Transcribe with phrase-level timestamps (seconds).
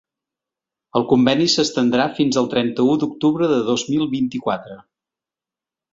[0.99, 4.83] El conveni s’estendrà fins al trenta-u d’octubre de dos mil vint-i-quatre.